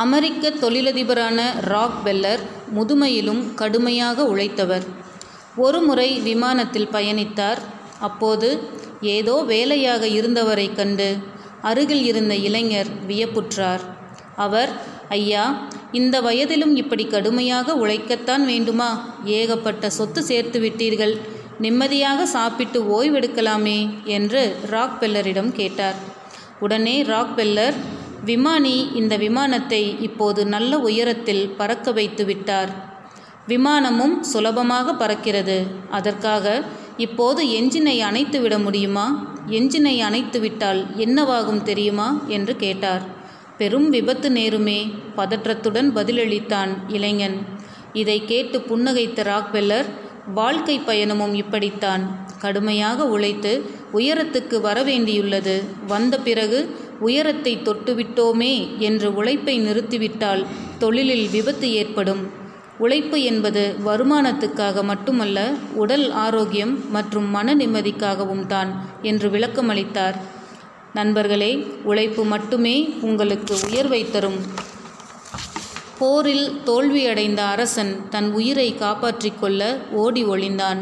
[0.00, 2.38] அமெரிக்க தொழிலதிபரான rock பெல்லர்
[2.74, 4.86] முதுமையிலும் கடுமையாக உழைத்தவர்.
[5.56, 7.58] ஒருமுறை விமானத்தில் பயணித்தார்.
[8.00, 8.60] அப்போது
[9.00, 11.16] ஏதோ வேலையாக இருந்தவரைக் கண்டு
[11.62, 13.80] அருகில் இருந்த இளைஞர் வியப்புற்றார்.
[14.36, 14.68] அவர்
[15.08, 19.14] ஐயா இந்த வயதிலும் இப்படி கடுமையாக உழைக்கத்தான் வேண்டுமா?
[19.24, 21.20] ஏகப்பட்ட சொத்து சேர்த்து விட்டீர்கள்.
[21.58, 25.94] நிம்மதியாக சாப்பிட்டு ஓய்வெடுக்கலாமே என்று ராக் பெல்லரிடம் கேட்டார்.
[26.60, 27.74] உடனே ராக் பெல்லர்
[28.24, 32.88] விமானி இந்த விமானத்தை இப்போது நல்ல உயரத்தில் பறக்க வைத்து விட்டார்.
[33.48, 35.66] விமானமும் சுலபமாக பறக்கிறது.
[35.90, 36.62] அதற்காக
[36.96, 39.36] இப்போது எஞ்சினை அணைத்து விட முடியுமா?
[39.46, 42.22] எஞ்சினை அணைத்து விட்டால் என்னவாகும் தெரியுமா?
[42.26, 43.02] என்று கேட்டார்.
[43.58, 47.44] பெரும் விபத்து நேருமே பதற்றத்துடன் பதிலளித்தான் இளைஞன்.
[47.92, 49.84] இதை கேட்டு புன்னகைத்த ராக்வெல்லர்
[50.34, 52.28] வாழ்க்கை பயணமும் இப்படித்தான்.
[52.38, 55.62] கடுமையாக உழைத்து உயரத்துக்கு வரவேண்டியுள்ளது.
[55.86, 60.46] வந்த பிறகு உயரத்தை தொட்டுவிட்டோமே என்று உழைப்பை நிறுத்திவிட்டால்
[60.78, 62.22] தொழிலில் விபத்து ஏற்படும்.
[62.78, 65.38] உழைப்பு என்பது வருமானத்துக்காக மட்டுமல்ல
[65.74, 68.70] உடல் ஆரோக்கியம் மற்றும் மன நிம்மதிக்காகவும் தான்
[69.02, 70.18] என்று விளக்கமளித்தார்.
[70.94, 71.52] நண்பர்களே
[71.84, 74.40] உழைப்பு மட்டுமே உங்களுக்கு உயர்வை தரும்.
[75.98, 80.80] போரில் தோல்வியடைந்த அரசன் தன் உயிரை காப்பாற்றிக் கொள்ள ஓடி ஒளிந்தான்.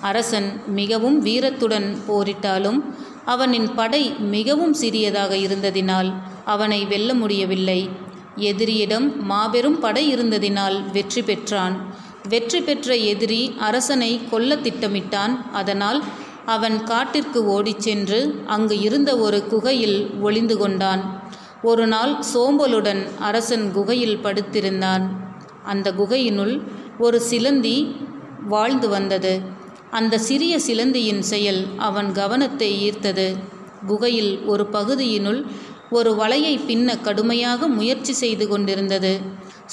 [0.00, 2.80] அரசன் மிகவும் வீரத்துடன் போரிட்டாலும்
[3.24, 4.02] அவனின் படை
[4.34, 6.10] மிகவும் சிறியதாக இருந்ததினால்
[6.44, 7.90] அவனை வெல்ல முடியவில்லை.
[8.36, 11.94] எதிரியிடம் மாபெரும் படை இருந்ததினால் வெற்றி பெற்றான்.
[12.28, 15.34] வெற்றி பெற்ற எதிரி அரசனை கொல்ல திட்டமிட்டான்.
[15.52, 16.02] அதனால்
[16.46, 21.02] அவன் காட்டிற்கு ஓடிச் சென்று அங்கு இருந்த ஒரு குகையில் ஒளிந்து கொண்டான்.
[21.62, 25.04] ஒரு நாள் சோம்பலுடன் அரசன் குகையில் படுத்திருந்தான்.
[25.64, 26.54] அந்த குகையினுள்
[26.98, 27.96] ஒரு சிலந்தி
[28.48, 29.62] வாழ்ந்து வந்தது.
[29.98, 33.26] அந்த சிறிய சிலந்தியின் செயல் அவன் கவனத்தை ஈர்த்தது.
[33.86, 35.40] குகையில் ஒரு பகுதியினுள்
[35.90, 39.12] ஒரு வலையை பின்ன கடுமையாக முயற்சி செய்து கொண்டிருந்தது.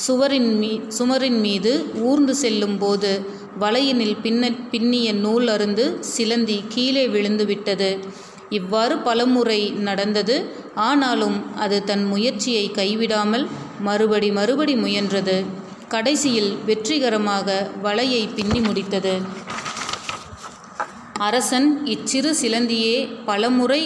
[0.05, 1.72] சுவரின் மீ சுமரின் மீது
[2.09, 3.11] ஊர்ந்து செல்லும் போது
[3.59, 7.90] வலையினில் பின்ன பின்னிய நூல் அருந்து சிலந்தி கீழே விழுந்து விட்டது.
[8.50, 10.38] இவ்வாறு பலமுறை நடந்தது.
[10.90, 13.46] ஆனாலும் அது தன் முயற்சியை கைவிடாமல்
[13.79, 15.38] மறுபடி மறுபடி முயன்றது.
[15.88, 17.47] கடைசியில் வெற்றிகரமாக
[17.84, 19.16] வலையை பின்னி முடித்தது.
[21.28, 22.96] அரசன் இச்சிறு சிலந்தியே
[23.26, 23.82] பலமுறை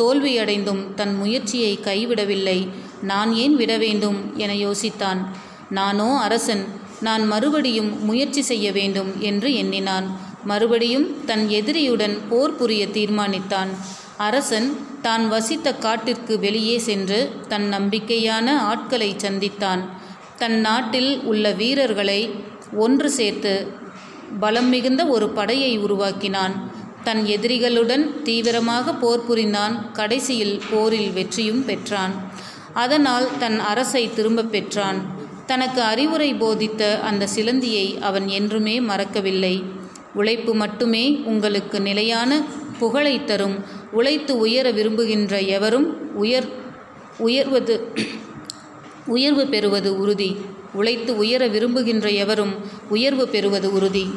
[0.00, 2.58] தோல்வியடைந்தும் தன் முயற்சியை கைவிடவில்லை.
[3.10, 4.18] நான் ஏன் விட வேண்டும்?
[4.42, 5.20] என யோசித்தான்.
[5.78, 6.64] நானோ அரசன்
[7.06, 10.06] நான் மறுபடியும் முயற்சி செய்ய வேண்டும் என்று எண்ணினான்.
[10.44, 13.70] மறுபடியும் தன் எதிரியுடன் போர் புரிய தீர்மானித்தான்.
[14.26, 14.68] அரசன்
[15.06, 19.82] தான் வசித்த காட்டிற்கு வெளியே சென்று தன் நம்பிக்கையான ஆட்களை சந்தித்தான்.
[20.36, 22.20] தன் நாட்டில் உள்ள வீரர்களை
[22.84, 23.54] ஒன்று சேர்த்து
[24.40, 26.70] பலம் மிகுந்த ஒரு படையை உருவாக்கினான்.
[27.04, 29.92] தன் எதிரிகளுடன் தீவிரமாக போர் புரிந்தான்.
[29.92, 32.30] கடைசியில் போரில் வெற்றியும் பெற்றான்.
[32.74, 35.20] அதனால் தன் அரசை திரும்பப் பெற்றான்.
[35.46, 39.62] தனக்கு அறிவுரை போதித்த அந்த சிலந்தியை அவன் என்றுமே மறக்கவில்லை.
[40.14, 42.42] உழைப்பு மட்டுமே உங்களுக்கு நிலையான
[42.78, 43.64] புகழை தரும்.
[43.92, 46.48] உழைத்து உயர விரும்புகின்ற எவரும் உயர்
[47.18, 47.92] உயர்வது
[49.06, 50.36] உயர்வு பெறுவது உறுதி.
[50.72, 52.54] உழைத்து உயர விரும்புகின்ற எவரும்
[52.88, 54.12] உயர்வு பெறுவது உறுதி.